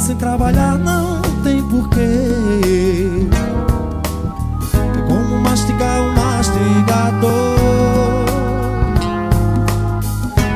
Sem 0.00 0.16
trabalhar 0.16 0.78
não 0.78 1.20
tem 1.44 1.62
porquê. 1.62 3.28
É 4.96 5.02
como 5.06 5.40
mastigar 5.40 6.00
um 6.00 6.14
mastigador. 6.14 7.30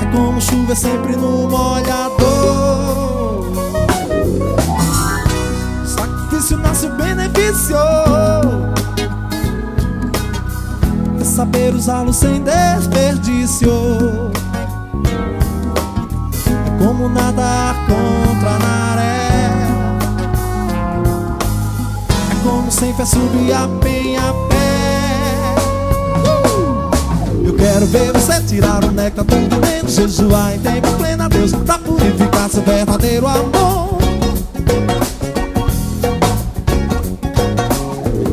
É 0.00 0.06
como 0.12 0.40
chuva 0.40 0.74
sempre 0.76 1.16
no 1.16 1.48
molhador. 1.48 3.44
Sacrifício 5.86 6.56
nasce 6.58 6.86
o 6.86 6.96
benefício. 6.96 7.76
É 11.20 11.24
saber 11.24 11.74
usá-lo 11.74 12.12
sem 12.12 12.42
desperdício 12.42 13.72
como 16.78 17.08
nadar 17.08 17.74
contra 17.86 18.50
a 18.50 18.71
sem 22.82 22.92
fé 22.94 23.04
subir 23.04 23.52
a 23.52 23.68
penha 23.80 24.20
a 24.20 24.32
pé. 24.48 25.54
Uh! 26.26 27.46
Eu 27.46 27.54
quero 27.54 27.86
ver 27.86 28.12
você 28.12 28.42
tirar 28.42 28.82
o 28.82 28.90
néctar 28.90 29.24
do 29.24 29.36
veneno, 29.36 29.88
jejuar 29.88 30.56
em 30.56 30.58
tempo 30.58 30.90
pleno 30.94 31.22
a 31.22 31.28
Deus 31.28 31.52
pra 31.52 31.78
purificar 31.78 32.50
seu 32.50 32.60
verdadeiro 32.62 33.28
amor. 33.28 33.98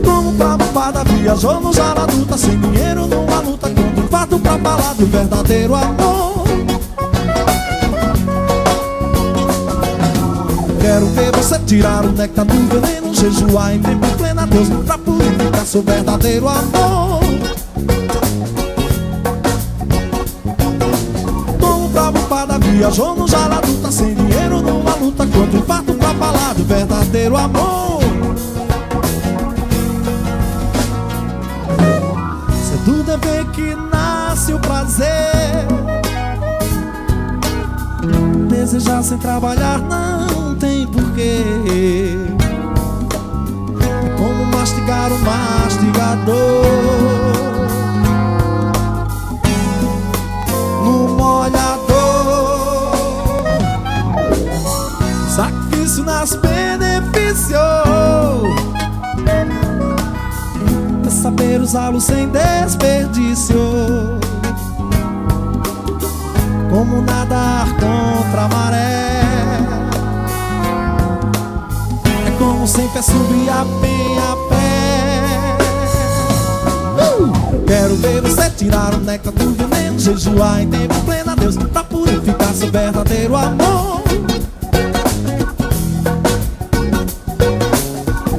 Como 0.04 0.34
Prabhupada 0.34 1.04
viajou 1.04 1.62
no 1.62 1.72
Jaraduta 1.72 2.36
sem 2.36 2.60
dinheiro 2.60 3.06
numa 3.06 3.42
luta 3.42 3.70
contra 3.70 4.04
o 4.04 4.08
fato 4.08 4.40
pra 4.40 4.58
falar 4.58 4.96
do 4.96 5.06
verdadeiro 5.06 5.76
amor. 5.76 6.29
Você 11.40 11.58
tirar 11.60 12.06
o 12.06 12.12
néctar 12.12 12.46
do 12.46 12.54
veneno 12.54 13.14
Jejuar 13.14 13.74
em 13.74 13.82
tempo 13.82 14.08
pleno 14.18 14.42
a 14.42 14.46
Deus 14.46 14.68
Pra 14.86 14.98
purificar 14.98 15.66
seu 15.66 15.82
verdadeiro 15.82 16.48
amor. 16.48 17.22
Como 21.60 21.90
Prabhupada 21.90 22.60
viajou 22.60 23.16
no 23.16 23.28
Jaraduta 23.28 23.92
Sem 23.92 24.14
dinheiro 24.14 24.62
numa 24.62 24.96
luta 24.96 25.26
contra 25.26 25.60
o 25.60 25.64
fato 25.64 25.94
Pra 25.94 26.14
falar 26.16 26.54
do 26.56 26.64
verdadeiro 26.66 27.38
amor. 27.38 28.00
Se 32.64 32.74
é 32.74 32.78
do 32.86 33.04
dever 33.04 33.46
que 33.52 33.76
nasce 33.76 34.54
o 34.54 34.60
prazer. 34.60 35.08
Desejar 38.50 39.04
sem 39.04 39.18
trabalhar 39.18 39.80
não 39.80 40.49
porquê. 41.10 41.42
É 43.82 44.10
como 44.18 44.46
mastigar 44.46 45.12
um 45.12 45.20
mastigador 45.20 46.36
no 50.84 51.08
molhador. 51.18 52.94
Sacrifício 55.36 56.04
nas 56.04 56.36
benefício. 56.36 57.58
É 61.06 61.10
saber 61.10 61.62
usá-lo 61.62 62.00
sem 62.00 62.30
desperdício. 62.30 63.58
Como 66.70 67.02
nadar 67.02 67.68
contra 67.80 68.44
a 68.44 68.48
maré 68.48 69.09
como 72.70 72.78
sem 72.78 72.90
fé 72.90 73.02
subir 73.02 73.50
a 73.50 73.66
penha 73.82 74.22
a 74.32 74.36
pé. 74.50 75.58
Uh! 77.02 77.66
Quero 77.66 77.96
ver 77.96 78.22
você 78.22 78.50
tirar 78.52 78.94
o 78.94 78.98
néctar 78.98 79.34
do 79.34 79.52
veneno 79.54 80.00
Jejuar 80.00 80.62
em 80.62 80.70
tempo 80.70 80.94
pleno 81.06 81.32
a 81.32 81.36
Deus 81.36 81.56
Pra 81.58 81.84
purificar 81.84 82.54
seu 82.54 82.72
verdadeiro 82.72 83.36
amor. 83.36 84.02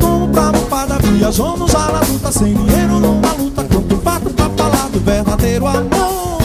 Como 0.00 0.28
Prabhupada 0.28 0.98
viajou 0.98 1.56
no 1.56 1.68
Jaraduta 1.68 2.32
Sem 2.32 2.54
dinheiro 2.54 2.98
numa 2.98 3.32
luta 3.32 3.64
contra 3.64 3.96
o 3.96 4.00
fato 4.00 4.30
Pra 4.30 4.50
falar 4.50 4.88
do 4.90 5.00
verdadeiro 5.00 5.66
amor. 5.66 6.38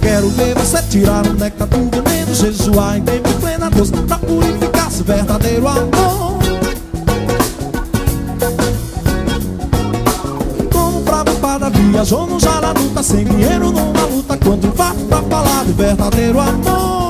Quero 0.00 0.28
ver 0.30 0.49
você 0.70 0.82
tirar 0.82 1.26
o 1.26 1.32
néctar 1.34 1.66
do 1.66 1.90
veneno 1.90 2.32
Jejuar 2.32 2.98
em 2.98 3.02
tempo 3.02 3.28
pleno 3.40 3.64
a 3.64 3.68
Deus 3.68 3.90
Pra 3.90 4.18
purificar 4.18 4.90
seu 4.90 5.04
verdadeiro 5.04 5.66
amor. 5.66 6.38
Como 10.72 11.02
Prabhupada 11.02 11.70
viajou 11.70 12.26
no 12.26 12.38
Jaraduta 12.38 13.02
Sem 13.02 13.24
dinheiro 13.24 13.72
numa 13.72 14.06
luta 14.06 14.36
contra 14.36 14.70
o 14.70 14.72
fato 14.72 15.00
Pra 15.08 15.22
falar 15.22 15.64
do 15.64 15.72
verdadeiro 15.72 16.38
amor 16.38 17.09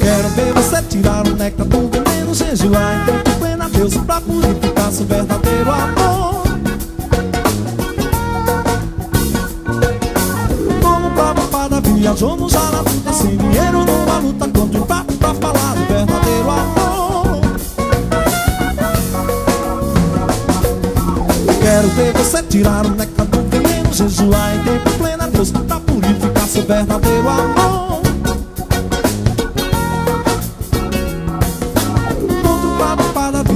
quero 0.00 0.28
ver 0.30 0.52
você 0.54 0.82
tirar 0.82 1.26
o 1.26 1.36
néctar 1.36 1.66
do 1.66 1.88
veneno 1.88 2.34
Jejuar 2.34 3.02
em 3.02 3.04
tempo 3.04 3.38
pleno 3.38 3.62
a 3.62 3.68
Deus 3.68 3.96
Pra 3.98 4.20
purificar 4.20 4.90
seu 4.90 5.06
verdadeiro 5.06 5.70
amor. 5.70 6.42
Como 10.82 11.10
Prabhupada 11.10 11.80
viajou 11.80 12.36
no 12.36 12.48
Jaraduta 12.48 13.12
Sem 13.12 13.36
dinheiro 13.36 13.84
numa 13.84 14.18
luta 14.18 14.48
contra 14.48 14.80
o 14.80 14.86
fato 14.86 15.14
Pra 15.14 15.34
falar 15.34 15.74
do 15.74 15.86
verdadeiro 15.86 16.50
amor. 16.50 17.40
Quero 21.60 21.88
ver 21.88 22.12
você 22.14 22.42
tirar 22.44 22.86
o 22.86 22.90
néctar 22.90 23.26
do 23.26 23.42
veneno 23.48 23.92
Jejuar 23.92 24.56
em 24.56 24.64
tempo 24.64 24.90
pleno 24.98 25.22
a 25.22 25.26
Deus 25.26 25.50
Pra 25.50 25.78
purificar 25.80 26.46
seu 26.48 26.64
verdadeiro 26.64 27.28
amor 27.28 27.79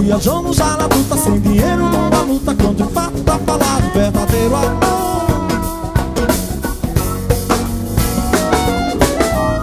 Viajamos 0.05 0.61
à 0.61 0.77
luta 0.83 1.17
sem 1.17 1.41
dinheiro 1.41 1.89
numa 1.89 2.21
luta 2.25 2.55
quando 2.55 2.85
o 2.85 2.91
fato 2.91 3.23
da 3.23 3.39
palavra 3.39 3.89
verdadeiro 3.89 4.55
amor. 4.55 5.25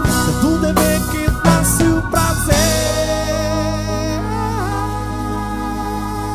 É 0.04 0.40
do 0.40 0.58
dever 0.58 1.00
que 1.12 1.30
nasce 1.48 1.84
o 1.84 2.02
prazer. 2.10 2.54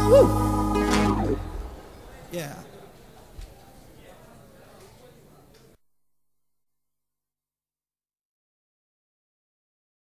Uh! 0.09 1.37
Yeah. 2.31 2.55